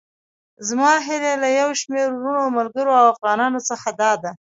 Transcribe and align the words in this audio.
زما 0.67 0.91
هيله 1.07 1.33
له 1.41 1.49
يو 1.59 1.69
شمېر 1.81 2.07
وروڼو، 2.15 2.53
ملګرو 2.57 2.91
او 3.01 3.05
افغانانو 3.13 3.59
څخه 3.69 3.89
داده. 4.01 4.31